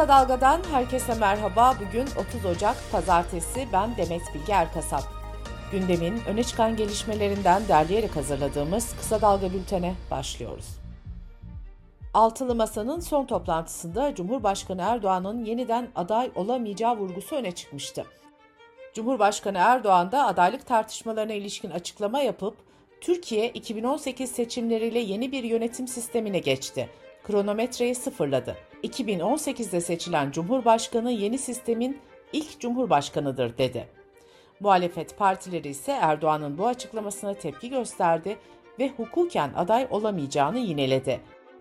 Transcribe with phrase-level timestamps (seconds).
[0.00, 1.74] Kısa Dalga'dan herkese merhaba.
[1.80, 3.68] Bugün 30 Ocak Pazartesi.
[3.72, 5.02] Ben Demet Bilge Erkasap.
[5.72, 10.66] Gündemin öne çıkan gelişmelerinden derleyerek hazırladığımız Kısa Dalga bültene başlıyoruz.
[12.14, 18.04] Altılı Masa'nın son toplantısında Cumhurbaşkanı Erdoğan'ın yeniden aday olamayacağı vurgusu öne çıkmıştı.
[18.94, 22.56] Cumhurbaşkanı Erdoğan da adaylık tartışmalarına ilişkin açıklama yapıp
[23.00, 26.88] Türkiye 2018 seçimleriyle yeni bir yönetim sistemine geçti.
[27.24, 28.56] Kronometreyi sıfırladı.
[28.84, 31.98] 2018'de seçilen Cumhurbaşkanı yeni sistemin
[32.32, 33.88] ilk Cumhurbaşkanıdır dedi.
[34.60, 38.36] Muhalefet partileri ise Erdoğan'ın bu açıklamasına tepki gösterdi
[38.78, 41.20] ve hukuken aday olamayacağını yineledi.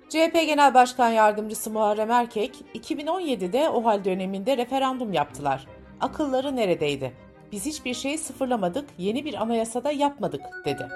[0.10, 5.68] CHP Genel Başkan Yardımcısı Muharrem Erkek, 2017'de OHAL döneminde referandum yaptılar.
[6.02, 7.14] Akılları neredeydi?
[7.52, 10.88] Biz hiçbir şeyi sıfırlamadık, yeni bir anayasada yapmadık, dedi.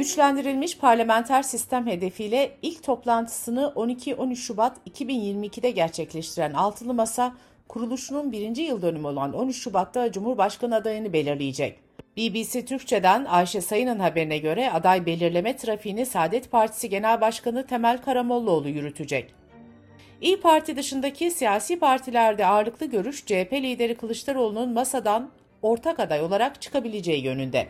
[0.00, 7.34] Güçlendirilmiş parlamenter sistem hedefiyle ilk toplantısını 12-13 Şubat 2022'de gerçekleştiren Altılı Masa,
[7.68, 11.78] kuruluşunun birinci yıl dönümü olan 13 Şubat'ta Cumhurbaşkanı adayını belirleyecek.
[12.16, 18.68] BBC Türkçe'den Ayşe Sayın'ın haberine göre aday belirleme trafiğini Saadet Partisi Genel Başkanı Temel Karamollaoğlu
[18.68, 19.34] yürütecek.
[20.20, 25.30] İyi Parti dışındaki siyasi partilerde ağırlıklı görüş CHP lideri Kılıçdaroğlu'nun masadan
[25.62, 27.68] ortak aday olarak çıkabileceği yönünde.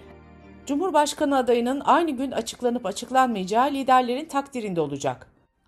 [0.66, 5.26] Cumhurbaşkanı adayının aynı gün açıklanıp açıklanmayacağı liderlerin takdirinde olacak.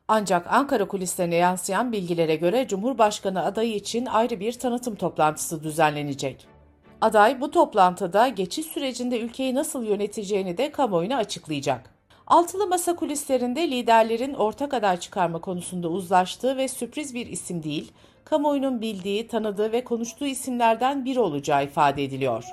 [0.08, 6.46] Ancak Ankara kulislerine yansıyan bilgilere göre Cumhurbaşkanı adayı için ayrı bir tanıtım toplantısı düzenlenecek.
[7.00, 11.90] Aday bu toplantıda geçiş sürecinde ülkeyi nasıl yöneteceğini de kamuoyuna açıklayacak.
[12.26, 17.92] Altılı Masa kulislerinde liderlerin ortak aday çıkarma konusunda uzlaştığı ve sürpriz bir isim değil,
[18.24, 22.44] kamuoyunun bildiği, tanıdığı ve konuştuğu isimlerden biri olacağı ifade ediliyor.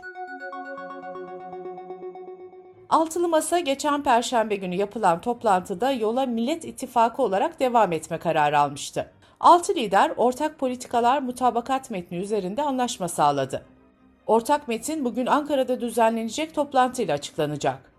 [2.89, 9.11] Altılı Masa geçen perşembe günü yapılan toplantıda yola Millet İttifakı olarak devam etme kararı almıştı.
[9.39, 13.65] Altı lider ortak politikalar mutabakat metni üzerinde anlaşma sağladı.
[14.27, 17.93] Ortak metin bugün Ankara'da düzenlenecek toplantıyla açıklanacak.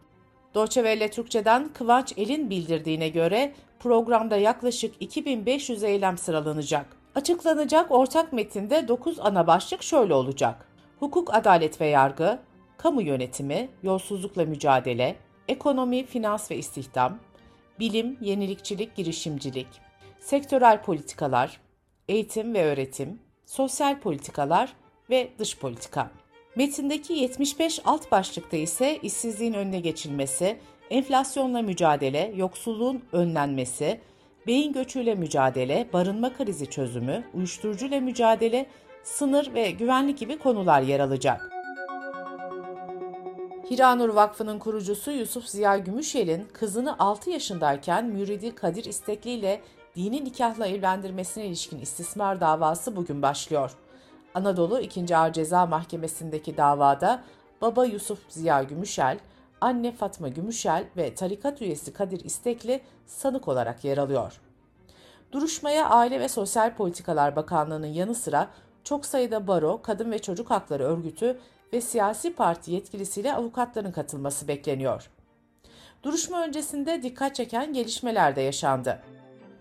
[0.54, 6.86] Welle Türkçe'den Kıvanç El'in bildirdiğine göre programda yaklaşık 2500 eylem sıralanacak.
[7.14, 10.66] Açıklanacak ortak metinde 9 ana başlık şöyle olacak.
[11.00, 12.38] Hukuk, adalet ve yargı,
[12.82, 15.16] kamu yönetimi, yolsuzlukla mücadele,
[15.48, 17.18] ekonomi, finans ve istihdam,
[17.80, 19.66] bilim, yenilikçilik, girişimcilik,
[20.20, 21.60] sektörel politikalar,
[22.08, 24.72] eğitim ve öğretim, sosyal politikalar
[25.10, 26.10] ve dış politika.
[26.56, 30.58] Metindeki 75 alt başlıkta ise işsizliğin önüne geçilmesi,
[30.90, 34.00] enflasyonla mücadele, yoksulluğun önlenmesi,
[34.46, 38.66] beyin göçüyle mücadele, barınma krizi çözümü, uyuşturucuyla mücadele,
[39.02, 41.59] sınır ve güvenlik gibi konular yer alacak.
[43.70, 49.60] Hiranur Vakfı'nın kurucusu Yusuf Ziya Gümüşel'in kızını 6 yaşındayken müridi Kadir İstekli ile
[49.96, 53.76] dini nikahla evlendirmesine ilişkin istismar davası bugün başlıyor.
[54.34, 55.16] Anadolu 2.
[55.16, 57.22] Ağır Ceza Mahkemesi'ndeki davada
[57.60, 59.18] baba Yusuf Ziya Gümüşel,
[59.60, 64.40] anne Fatma Gümüşel ve tarikat üyesi Kadir İstekli sanık olarak yer alıyor.
[65.32, 68.48] Duruşmaya Aile ve Sosyal Politikalar Bakanlığı'nın yanı sıra
[68.84, 71.38] çok sayıda baro, kadın ve çocuk hakları örgütü
[71.72, 75.10] ve siyasi parti yetkilisiyle avukatların katılması bekleniyor.
[76.02, 79.02] Duruşma öncesinde dikkat çeken gelişmeler de yaşandı.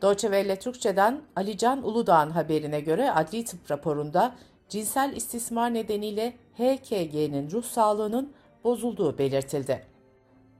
[0.02, 4.36] Deutsche Welle Türkçe'den Ali Can Uludağ'ın haberine göre adli tıp raporunda
[4.70, 8.34] cinsel istismar nedeniyle HKG'nin ruh sağlığının
[8.64, 9.86] bozulduğu belirtildi.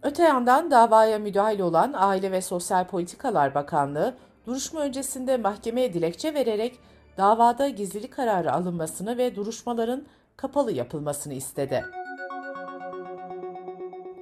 [0.04, 6.80] Öte yandan davaya müdahil olan Aile ve Sosyal Politikalar Bakanlığı duruşma öncesinde mahkemeye dilekçe vererek
[7.18, 10.06] davada gizlilik kararı alınmasını ve duruşmaların
[10.42, 11.86] kapalı yapılmasını istedi.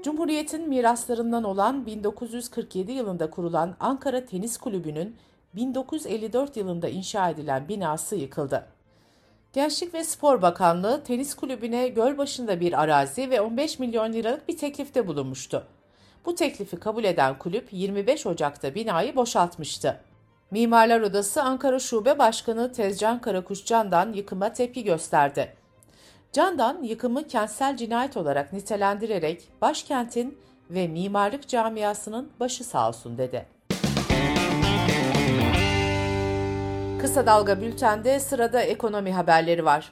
[0.04, 5.16] Cumhuriyet'in miraslarından olan 1947 yılında kurulan Ankara Tenis Kulübü'nün
[5.56, 8.66] 1954 yılında inşa edilen binası yıkıldı.
[9.54, 14.58] Gençlik ve Spor Bakanlığı tenis kulübüne göl başında bir arazi ve 15 milyon liralık bir
[14.58, 15.64] teklifte bulunmuştu.
[16.26, 20.00] Bu teklifi kabul eden kulüp 25 Ocak'ta binayı boşaltmıştı.
[20.52, 25.54] Mimarlar Odası Ankara Şube Başkanı Tezcan Karakuşcan'dan yıkıma tepki gösterdi.
[26.34, 30.38] Candan yıkımı kentsel cinayet olarak nitelendirerek başkentin
[30.70, 33.46] ve mimarlık camiasının başı sağ olsun dedi.
[37.02, 39.92] Kısa Dalga Bülten'de sırada ekonomi haberleri var.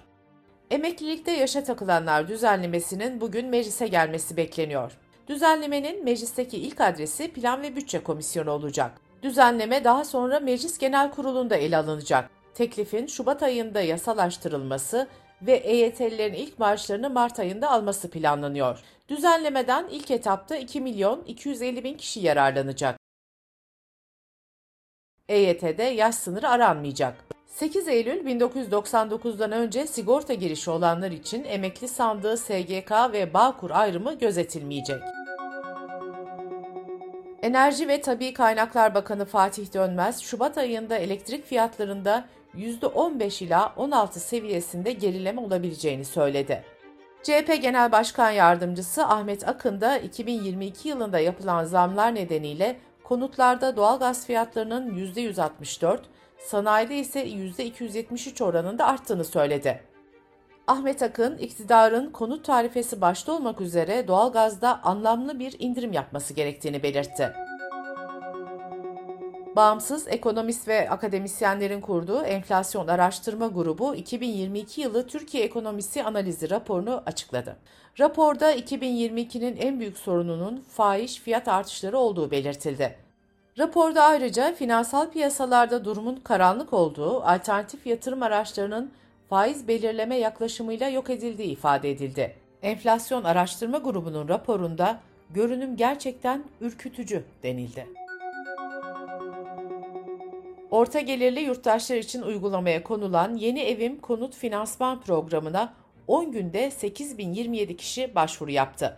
[0.71, 4.97] Emeklilikte yaşa takılanlar düzenlemesinin bugün meclise gelmesi bekleniyor.
[5.27, 8.91] Düzenlemenin meclisteki ilk adresi Plan ve Bütçe Komisyonu olacak.
[9.23, 12.29] Düzenleme daha sonra Meclis Genel Kurulu'nda ele alınacak.
[12.53, 15.07] Teklifin Şubat ayında yasalaştırılması
[15.47, 18.79] ve EYT'lilerin ilk maaşlarını Mart ayında alması planlanıyor.
[19.09, 22.99] Düzenlemeden ilk etapta 2 milyon 250 bin kişi yararlanacak.
[25.29, 27.25] EYT'de yaş sınırı aranmayacak.
[27.47, 35.01] 8 Eylül 1999'dan önce sigorta girişi olanlar için emekli sandığı SGK ve Bağkur ayrımı gözetilmeyecek.
[37.41, 42.25] Enerji ve Tabi Kaynaklar Bakanı Fatih Dönmez, Şubat ayında elektrik fiyatlarında
[42.57, 46.63] %15 ila 16 seviyesinde gerileme olabileceğini söyledi.
[47.23, 54.97] CHP Genel Başkan Yardımcısı Ahmet Akın da 2022 yılında yapılan zamlar nedeniyle konutlarda doğalgaz fiyatlarının
[54.97, 55.99] %164,
[56.37, 59.83] sanayide ise %273 oranında arttığını söyledi.
[60.67, 67.33] Ahmet Akın, iktidarın konut tarifesi başta olmak üzere doğalgazda anlamlı bir indirim yapması gerektiğini belirtti.
[69.55, 77.57] Bağımsız ekonomist ve akademisyenlerin kurduğu Enflasyon Araştırma Grubu 2022 yılı Türkiye ekonomisi analizi raporunu açıkladı.
[77.99, 82.95] Raporda 2022'nin en büyük sorununun faiz fiyat artışları olduğu belirtildi.
[83.59, 88.91] Raporda ayrıca finansal piyasalarda durumun karanlık olduğu, alternatif yatırım araçlarının
[89.29, 92.35] faiz belirleme yaklaşımıyla yok edildiği ifade edildi.
[92.61, 94.99] Enflasyon Araştırma Grubu'nun raporunda
[95.29, 98.04] görünüm gerçekten ürkütücü denildi.
[100.71, 105.73] Orta gelirli yurttaşlar için uygulamaya konulan Yeni Evim Konut Finansman Programı'na
[106.07, 108.97] 10 günde 8027 kişi başvuru yaptı.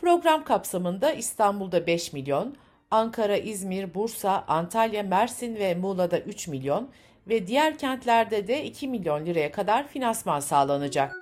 [0.00, 2.56] Program kapsamında İstanbul'da 5 milyon,
[2.90, 6.88] Ankara, İzmir, Bursa, Antalya, Mersin ve Muğla'da 3 milyon
[7.28, 11.16] ve diğer kentlerde de 2 milyon liraya kadar finansman sağlanacak.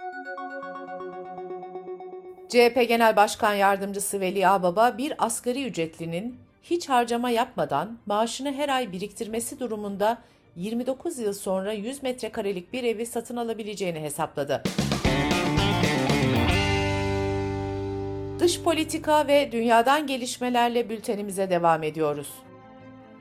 [2.48, 8.92] CHP Genel Başkan Yardımcısı Veli Ağbaba bir asgari ücretlinin hiç harcama yapmadan maaşını her ay
[8.92, 10.18] biriktirmesi durumunda
[10.56, 14.62] 29 yıl sonra 100 metrekarelik bir evi satın alabileceğini hesapladı.
[18.40, 22.28] Dış politika ve dünyadan gelişmelerle bültenimize devam ediyoruz.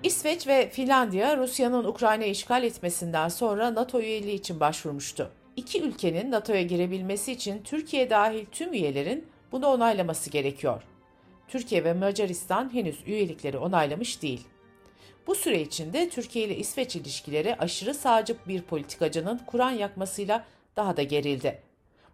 [0.04, 5.32] İsveç ve Finlandiya Rusya'nın Ukrayna işgal etmesinden sonra NATO üyeliği için başvurmuştu.
[5.56, 10.84] İki ülkenin NATO'ya girebilmesi için Türkiye dahil tüm üyelerin bunu onaylaması gerekiyor.
[11.54, 14.48] Türkiye ve Macaristan henüz üyelikleri onaylamış değil.
[15.28, 20.46] Bu süre içinde Türkiye ile İsveç ilişkileri aşırı sağcı bir politikacının Kur'an yakmasıyla
[20.76, 21.62] daha da gerildi.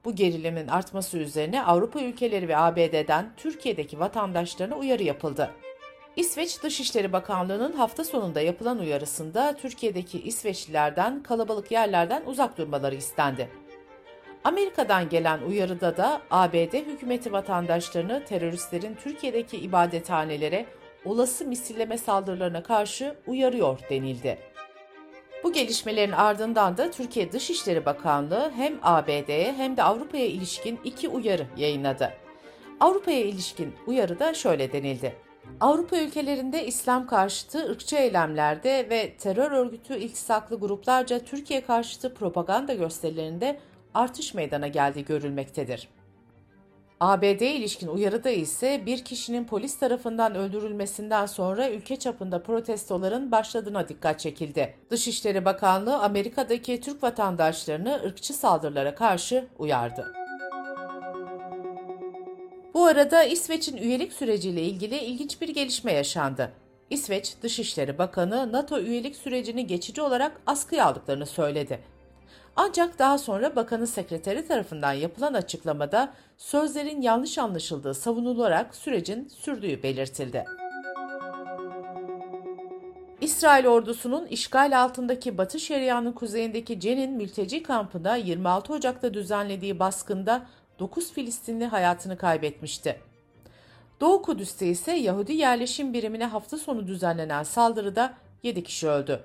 [0.05, 5.51] Bu gerilimin artması üzerine Avrupa ülkeleri ve ABD'den Türkiye'deki vatandaşlarına uyarı yapıldı.
[6.15, 13.49] İsveç Dışişleri Bakanlığı'nın hafta sonunda yapılan uyarısında Türkiye'deki İsveçlilerden kalabalık yerlerden uzak durmaları istendi.
[14.43, 20.65] Amerika'dan gelen uyarıda da ABD hükümeti vatandaşlarını teröristlerin Türkiye'deki ibadethanelere
[21.05, 24.37] olası misilleme saldırılarına karşı uyarıyor denildi.
[25.43, 31.45] Bu gelişmelerin ardından da Türkiye Dışişleri Bakanlığı hem ABD'ye hem de Avrupa'ya ilişkin iki uyarı
[31.57, 32.13] yayınladı.
[32.79, 35.15] Avrupa'ya ilişkin uyarıda şöyle denildi.
[35.59, 43.59] Avrupa ülkelerinde İslam karşıtı ırkçı eylemlerde ve terör örgütü iltisaklı gruplarca Türkiye karşıtı propaganda gösterilerinde
[43.99, 45.87] artış meydana geldiği görülmektedir.
[46.99, 54.19] ABD ilişkin uyarıda ise bir kişinin polis tarafından öldürülmesinden sonra ülke çapında protestoların başladığına dikkat
[54.19, 54.75] çekildi.
[54.89, 60.13] Dışişleri Bakanlığı Amerika'daki Türk vatandaşlarını ırkçı saldırılara karşı uyardı.
[62.73, 66.51] Bu arada İsveç'in üyelik süreciyle ilgili ilginç bir gelişme yaşandı.
[66.89, 71.79] İsveç Dışişleri Bakanı NATO üyelik sürecini geçici olarak askıya aldıklarını söyledi.
[72.61, 80.45] Ancak daha sonra bakanın sekreteri tarafından yapılan açıklamada sözlerin yanlış anlaşıldığı savunularak sürecin sürdüğü belirtildi.
[83.21, 90.45] İsrail ordusunun işgal altındaki Batı Şeria'nın kuzeyindeki Cenin mülteci kampına 26 Ocak'ta düzenlediği baskında
[90.79, 92.99] 9 Filistinli hayatını kaybetmişti.
[94.01, 98.13] Doğu Kudüs'te ise Yahudi yerleşim birimine hafta sonu düzenlenen saldırıda
[98.43, 99.23] 7 kişi öldü.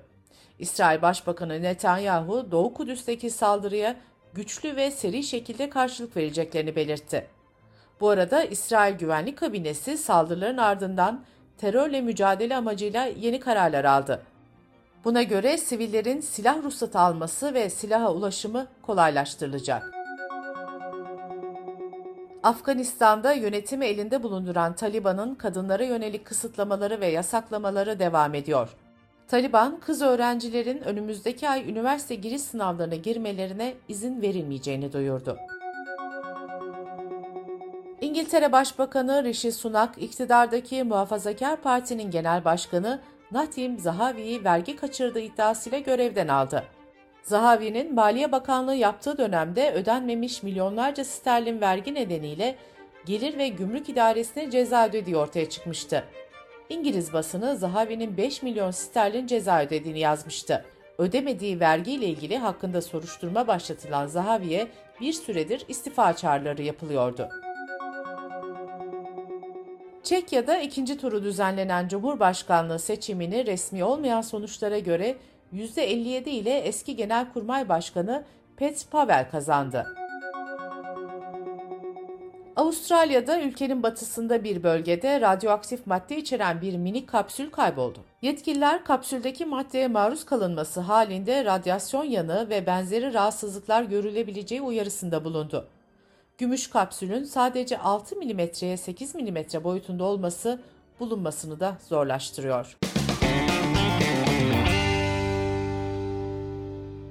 [0.59, 3.95] İsrail Başbakanı Netanyahu, Doğu Kudüs'teki saldırıya
[4.33, 7.27] güçlü ve seri şekilde karşılık vereceklerini belirtti.
[7.99, 11.23] Bu arada İsrail Güvenlik Kabinesi saldırıların ardından
[11.57, 14.21] terörle mücadele amacıyla yeni kararlar aldı.
[15.03, 19.91] Buna göre sivillerin silah ruhsatı alması ve silaha ulaşımı kolaylaştırılacak.
[22.43, 28.69] Afganistan'da yönetimi elinde bulunduran Taliban'ın kadınlara yönelik kısıtlamaları ve yasaklamaları devam ediyor.
[29.27, 35.37] Taliban, kız öğrencilerin önümüzdeki ay üniversite giriş sınavlarına girmelerine izin verilmeyeceğini duyurdu.
[38.01, 42.99] İngiltere Başbakanı Rishi Sunak, iktidardaki Muhafazakar Parti'nin genel başkanı
[43.31, 46.63] Natim Zahavi'yi vergi kaçırdığı iddiasıyla görevden aldı.
[47.23, 52.55] Zahavi'nin Maliye Bakanlığı yaptığı dönemde ödenmemiş milyonlarca sterlin vergi nedeniyle
[53.05, 56.03] Gelir ve Gümrük İdaresi'ne ceza ödediği ortaya çıkmıştı.
[56.69, 60.65] İngiliz basını Zahavi'nin 5 milyon sterlin ceza ödediğini yazmıştı.
[60.97, 64.67] Ödemediği vergiyle ilgili hakkında soruşturma başlatılan Zahavi'ye
[65.01, 67.29] bir süredir istifa çağrıları yapılıyordu.
[70.03, 75.17] Çekya'da ikinci turu düzenlenen Cumhurbaşkanlığı seçimini resmi olmayan sonuçlara göre
[75.53, 78.23] %57 ile eski Genelkurmay Başkanı
[78.57, 80.04] Pet Pavel kazandı.
[82.55, 87.99] Avustralya'da ülkenin batısında bir bölgede radyoaktif madde içeren bir minik kapsül kayboldu.
[88.21, 95.67] Yetkililer kapsüldeki maddeye maruz kalınması halinde radyasyon yanığı ve benzeri rahatsızlıklar görülebileceği uyarısında bulundu.
[96.37, 100.61] Gümüş kapsülün sadece 6 mm'ye 8 mm boyutunda olması
[100.99, 102.77] bulunmasını da zorlaştırıyor.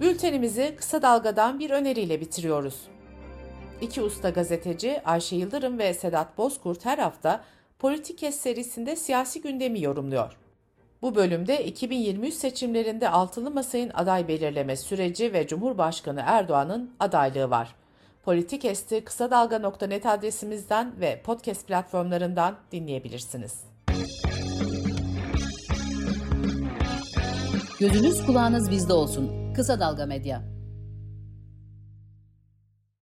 [0.01, 2.75] Bültenimizi kısa dalgadan bir öneriyle bitiriyoruz.
[3.85, 7.45] İki usta gazeteci Ayşe Yıldırım ve Sedat Bozkurt her hafta
[7.79, 10.37] Politikes serisinde siyasi gündemi yorumluyor.
[11.03, 17.75] Bu bölümde 2023 seçimlerinde altılı masayın aday belirleme süreci ve Cumhurbaşkanı Erdoğan'ın adaylığı var.
[18.25, 23.65] Politikest'i kısa dalga.net adresimizden ve podcast platformlarından dinleyebilirsiniz.
[27.81, 29.53] Gözünüz kulağınız bizde olsun.
[29.55, 30.54] Kısa Dalga Medya.